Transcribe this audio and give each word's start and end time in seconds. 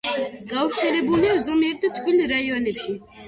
გავრცელებულია 0.51 1.35
ზომიერ 1.49 1.77
და 1.85 1.91
თბილ 1.99 2.25
რაიონებში. 2.35 2.97